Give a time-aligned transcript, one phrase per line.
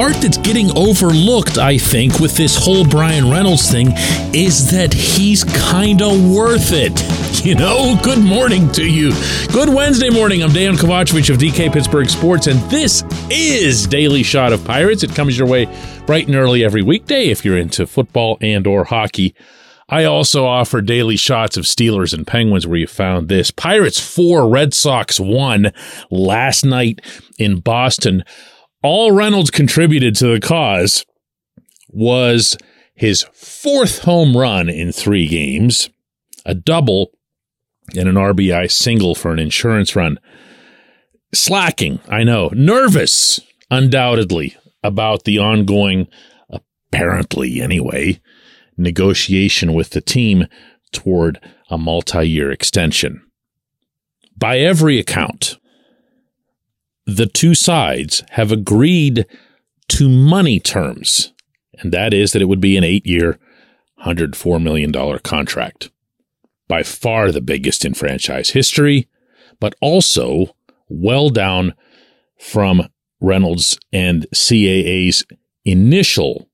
[0.00, 3.88] part that's getting overlooked, I think, with this whole Bryan Reynolds thing
[4.32, 6.98] is that he's kind of worth it.
[7.40, 9.12] You know, good morning to you.
[9.50, 10.42] Good Wednesday morning.
[10.42, 15.02] I'm Dejan Kovacevic of DK Pittsburgh Sports, and this is Daily Shot of Pirates.
[15.02, 15.64] It comes your way
[16.04, 19.34] bright and early every weekday if you're into football and or hockey.
[19.88, 23.50] I also offer daily shots of Steelers and Penguins where you found this.
[23.50, 25.72] Pirates 4, Red Sox 1
[26.10, 27.00] last night
[27.38, 28.22] in Boston.
[28.82, 31.04] All Reynolds contributed to the cause
[31.88, 32.56] was
[32.94, 35.90] his fourth home run in three games,
[36.46, 37.10] a double,
[37.96, 40.18] and an RBI single for an insurance run.
[41.34, 42.50] Slacking, I know.
[42.54, 46.08] Nervous, undoubtedly, about the ongoing,
[46.48, 48.20] apparently anyway,
[48.76, 50.46] negotiation with the team
[50.92, 53.22] toward a multi year extension.
[54.36, 55.58] By every account,
[57.16, 59.26] the two sides have agreed
[59.88, 61.32] to money terms,
[61.78, 63.38] and that is that it would be an eight year,
[64.04, 65.90] $104 million contract.
[66.68, 69.08] By far the biggest in franchise history,
[69.58, 70.54] but also
[70.88, 71.74] well down
[72.38, 72.88] from
[73.20, 75.24] Reynolds and CAA's
[75.64, 76.48] initial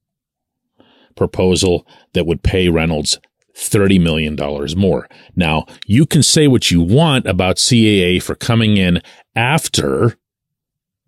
[1.15, 3.19] proposal that would pay Reynolds
[3.55, 4.37] $30 million
[4.79, 5.09] more.
[5.35, 9.03] Now, you can say what you want about CAA for coming in
[9.35, 10.19] after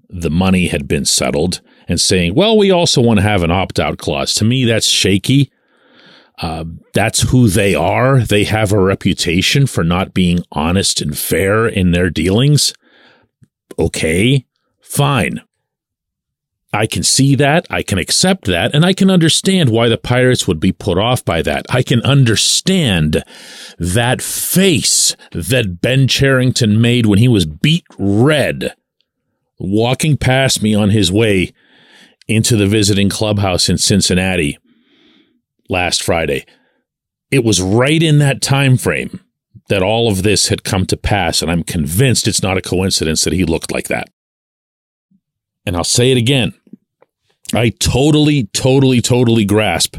[0.08, 3.78] the money had been settled and saying, well, we also want to have an opt
[3.78, 4.34] out clause.
[4.34, 5.50] To me, that's shaky.
[6.40, 6.64] Uh,
[6.94, 8.20] that's who they are.
[8.20, 12.72] They have a reputation for not being honest and fair in their dealings.
[13.78, 14.46] Okay,
[14.80, 15.42] fine.
[16.72, 17.66] I can see that.
[17.70, 18.74] I can accept that.
[18.74, 21.64] And I can understand why the Pirates would be put off by that.
[21.70, 23.24] I can understand
[23.78, 28.74] that face that Ben Cherington made when he was beat red
[29.58, 31.52] walking past me on his way
[32.26, 34.58] into the visiting clubhouse in Cincinnati
[35.69, 36.44] last Friday.
[37.30, 39.20] It was right in that time frame
[39.68, 43.24] that all of this had come to pass, and I'm convinced it's not a coincidence
[43.24, 44.08] that he looked like that.
[45.66, 46.54] And I'll say it again.
[47.54, 49.97] I totally, totally, totally grasp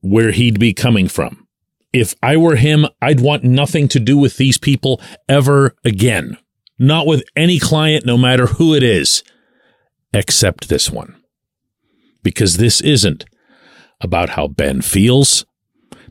[0.00, 1.46] where he'd be coming from.
[1.92, 6.38] If I were him, I'd want nothing to do with these people ever again.
[6.78, 9.22] Not with any client, no matter who it is,
[10.12, 11.16] except this one.
[12.22, 13.24] Because this isn't
[14.00, 15.44] about how Ben feels.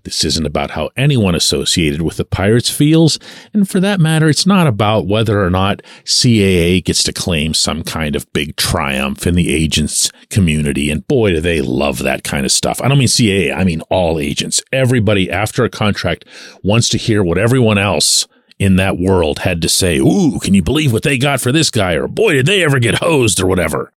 [0.04, 3.20] This isn't about how anyone associated with the Pirates feels.
[3.54, 7.84] And for that matter, it's not about whether or not CAA gets to claim some
[7.84, 10.90] kind of big triumph in the agents community.
[10.90, 12.82] And boy, do they love that kind of stuff.
[12.82, 14.64] I don't mean CAA, I mean all agents.
[14.74, 16.26] Everybody after a contract
[16.64, 18.28] wants to hear what everyone else
[18.62, 21.72] in that world had to say, Ooh, can you believe what they got for this
[21.72, 21.94] guy?
[21.94, 23.92] Or boy, did they ever get hosed or whatever.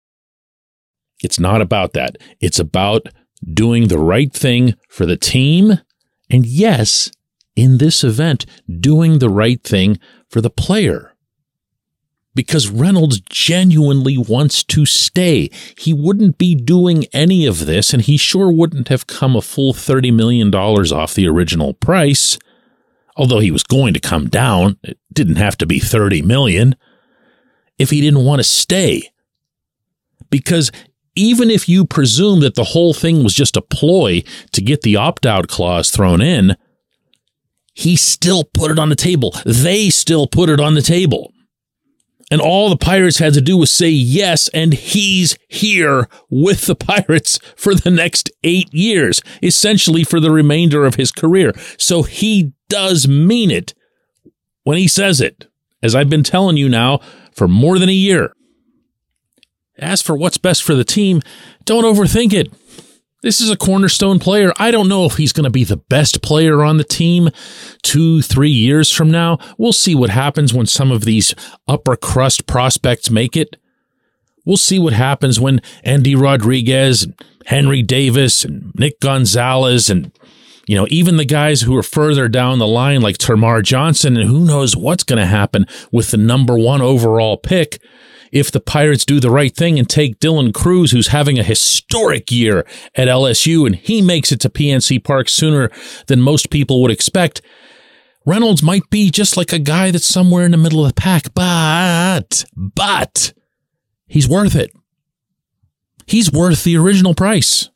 [1.20, 2.16] It's not about that.
[2.40, 3.08] It's about
[3.52, 5.80] doing the right thing for the team
[6.30, 7.10] and yes,
[7.56, 8.46] in this event,
[8.80, 11.12] doing the right thing for the player.
[12.32, 15.50] Because Reynolds genuinely wants to stay.
[15.76, 19.74] He wouldn't be doing any of this, and he sure wouldn't have come a full
[19.74, 22.38] $30 million off the original price.
[23.16, 26.76] Although he was going to come down, it didn't have to be 30 million
[27.78, 29.10] if he didn't want to stay.
[30.30, 30.70] Because
[31.14, 34.22] even if you presume that the whole thing was just a ploy
[34.52, 36.56] to get the opt out clause thrown in,
[37.74, 39.34] he still put it on the table.
[39.44, 41.32] They still put it on the table.
[42.32, 46.74] And all the Pirates had to do was say yes, and he's here with the
[46.74, 51.52] Pirates for the next eight years, essentially for the remainder of his career.
[51.76, 53.74] So he does mean it
[54.64, 55.46] when he says it,
[55.82, 57.00] as I've been telling you now
[57.32, 58.32] for more than a year.
[59.76, 61.20] As for what's best for the team,
[61.66, 62.50] don't overthink it.
[63.22, 64.52] This is a cornerstone player.
[64.56, 67.30] I don't know if he's going to be the best player on the team
[67.82, 69.38] two, three years from now.
[69.56, 71.32] We'll see what happens when some of these
[71.68, 73.56] upper crust prospects make it.
[74.44, 77.06] We'll see what happens when Endy Rodriguez,
[77.46, 80.10] Henry Davis, and Nick Gonzalez, and
[80.66, 84.28] you know, even the guys who are further down the line like Termarr Johnson, and
[84.28, 87.80] who knows what's going to happen with the number one overall pick
[88.32, 92.32] if the Pirates do the right thing and take Dylan Crews, who's having a historic
[92.32, 95.70] year at LSU, and he makes it to PNC Park sooner
[96.06, 97.42] than most people would expect,
[98.24, 101.34] Reynolds might be just like a guy that's somewhere in the middle of the pack,
[101.34, 103.34] but, but
[104.06, 104.70] he's worth it.
[106.06, 107.68] He's worth the original price.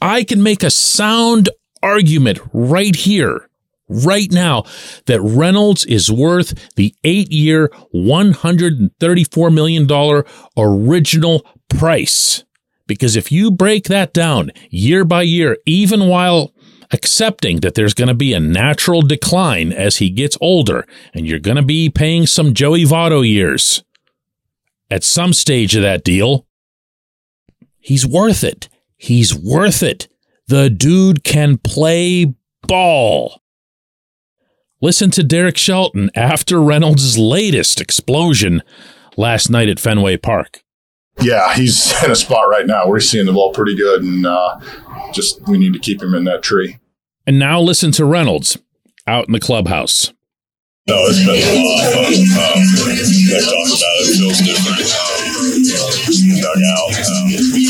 [0.00, 1.50] I can make a sound
[1.82, 3.47] argument right here
[3.88, 4.64] right now
[5.06, 10.24] that Reynolds is worth the eight year, $134 million
[10.56, 12.44] original price.
[12.86, 16.54] Because if you break that down year by year, even while
[16.90, 21.38] accepting that there's going to be a natural decline as he gets older, and you're
[21.38, 23.84] going to be paying some Joey Votto years
[24.90, 26.46] at some stage of that deal,
[27.78, 28.68] he's worth it.
[28.96, 30.08] He's worth it.
[30.48, 33.42] The dude can play ball.
[34.80, 38.62] Listen to Derek Shelton after Reynolds' latest explosion
[39.16, 40.62] last night at Fenway Park.
[41.20, 42.86] Yeah, he's in a spot right now.
[42.86, 44.60] We're seeing the ball pretty good, and uh,
[45.12, 46.78] just we need to keep him in that tree.
[47.26, 48.56] And now listen to Reynolds
[49.06, 50.12] out in the clubhouse.
[50.86, 52.08] No, it's been a lot of fun.
[52.08, 52.64] Um,
[53.28, 54.08] they talked about it.
[54.08, 54.88] It feels different.
[54.88, 55.28] Um,
[56.40, 57.68] dugout, um, everything.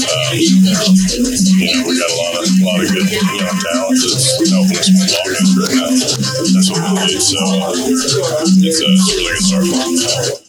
[0.00, 1.99] Um, you know, we
[2.70, 5.90] lot of good young talent that's helping us ball right now.
[5.90, 7.20] That's what we need.
[7.20, 10.46] So uh, it's, a, it's a really good start.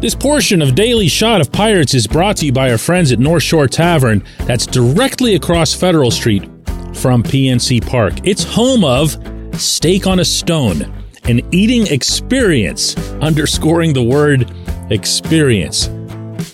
[0.00, 3.18] This portion of Daily Shot of Pirates is brought to you by our friends at
[3.18, 6.44] North Shore Tavern, that's directly across Federal Street
[6.94, 8.14] from PNC Park.
[8.22, 9.16] It's home of
[9.58, 10.82] Steak on a Stone,
[11.24, 14.52] an eating experience, underscoring the word
[14.90, 15.88] experience.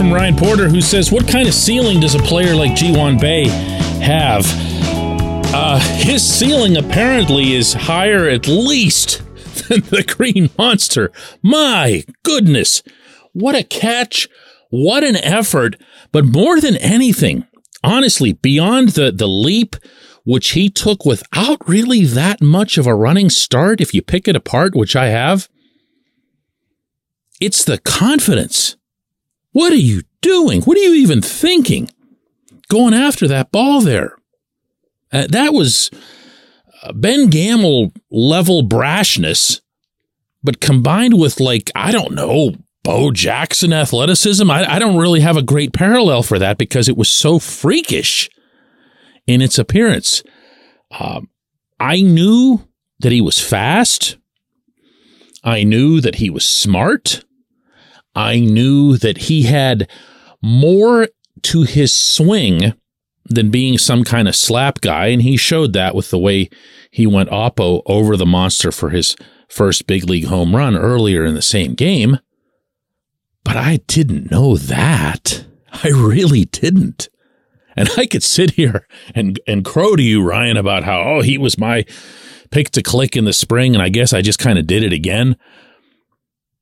[0.00, 3.48] From Ryan Porter, who says, What kind of ceiling does a player like Ji-hwan Bae
[4.00, 4.46] have?
[5.52, 9.18] Uh, his ceiling apparently is higher at least
[9.68, 11.12] than the Green Monster.
[11.42, 12.82] My goodness.
[13.34, 14.26] What a catch.
[14.70, 15.76] What an effort.
[16.12, 17.46] But more than anything,
[17.84, 19.76] honestly, beyond the, the leap
[20.24, 24.36] which he took without really that much of a running start, if you pick it
[24.36, 25.46] apart, which I have,
[27.38, 28.76] it's the confidence.
[29.52, 30.62] What are you doing?
[30.62, 31.90] What are you even thinking?
[32.68, 34.16] Going after that ball there.
[35.12, 35.90] Uh, that was
[36.82, 39.60] uh, Ben Gamel level brashness,
[40.42, 42.54] but combined with, like, I don't know,
[42.84, 44.48] Bo Jackson athleticism.
[44.50, 48.30] I, I don't really have a great parallel for that because it was so freakish
[49.26, 50.22] in its appearance.
[50.92, 51.28] Um,
[51.78, 52.66] I knew
[53.00, 54.16] that he was fast.
[55.42, 57.24] I knew that he was smart.
[58.14, 59.88] I knew that he had
[60.42, 61.08] more
[61.42, 62.74] to his swing
[63.24, 65.06] than being some kind of slap guy.
[65.06, 66.50] And he showed that with the way
[66.90, 69.16] he went oppo over the monster for his
[69.48, 72.18] first big league home run earlier in the same game.
[73.44, 75.46] But I didn't know that.
[75.84, 77.08] I really didn't.
[77.76, 81.38] And I could sit here and, and crow to you, Ryan, about how, oh, he
[81.38, 81.84] was my
[82.50, 83.74] pick to click in the spring.
[83.74, 85.36] And I guess I just kind of did it again.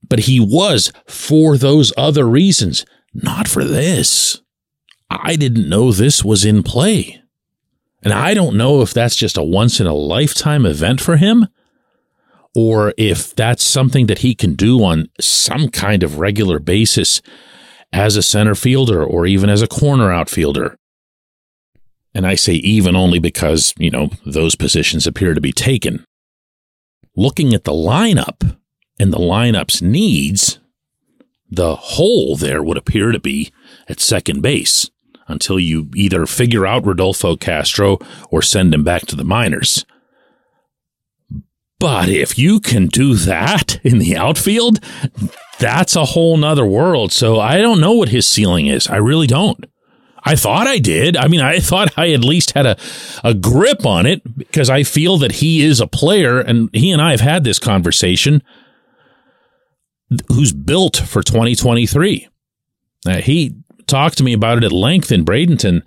[0.08, 4.40] But he was for those other reasons, not for this.
[5.10, 7.22] I didn't know this was in play.
[8.02, 11.48] And I don't know if that's just a once in a lifetime event for him
[12.54, 17.20] or if that's something that he can do on some kind of regular basis
[17.92, 20.76] as a center fielder or even as a corner outfielder.
[22.14, 26.04] And I say even only because, you know, those positions appear to be taken.
[27.16, 28.57] Looking at the lineup
[28.98, 30.58] and the lineup's needs,
[31.50, 33.52] the hole there would appear to be
[33.88, 34.90] at second base
[35.26, 37.98] until you either figure out Rodolfo Castro
[38.30, 39.84] or send him back to the minors.
[41.78, 44.80] But if you can do that in the outfield,
[45.58, 47.12] that's a whole nother world.
[47.12, 48.88] So I don't know what his ceiling is.
[48.88, 49.64] I really don't.
[50.24, 51.16] I thought I did.
[51.16, 52.76] I mean, I thought I at least had a,
[53.22, 57.00] a grip on it because I feel that he is a player, and he and
[57.00, 58.42] I have had this conversation
[60.28, 62.28] who's built for 2023.
[63.06, 63.54] Uh, he
[63.86, 65.82] talked to me about it at length in Bradenton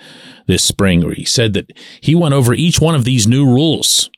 [0.47, 4.09] this spring, where he said that he went over each one of these new rules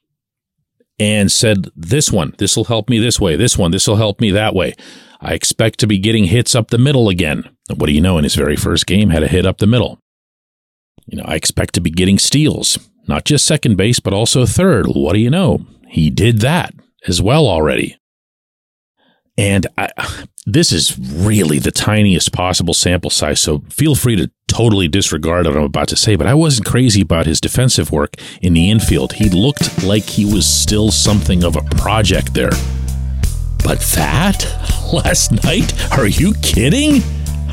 [1.00, 3.36] and said, This one, this will help me this way.
[3.36, 4.74] This one, this will help me that way.
[5.22, 7.50] I expect to be getting hits up the middle again.
[7.74, 8.17] What do you know?
[8.17, 10.00] In his very first game, had a hit up the middle.
[11.05, 14.88] You know, I expect to be getting steals, not just second base, but also third.
[14.88, 15.65] What do you know?
[15.88, 16.74] He did that
[17.07, 17.98] as well already.
[19.37, 19.89] And I,
[20.45, 25.57] this is really the tiniest possible sample size, so feel free to totally disregard what
[25.57, 29.13] I'm about to say, but I wasn't crazy about his defensive work in the infield.
[29.13, 32.51] He looked like he was still something of a project there.
[33.63, 34.45] But that
[34.93, 35.73] last night?
[35.97, 37.01] Are you kidding?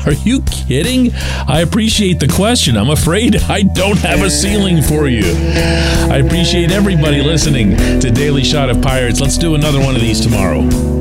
[0.05, 1.11] Are you kidding?
[1.47, 2.77] I appreciate the question.
[2.77, 5.23] I'm afraid I don't have a ceiling for you.
[5.25, 9.19] I appreciate everybody listening to Daily Shot of Pirates.
[9.21, 11.00] Let's do another one of these tomorrow.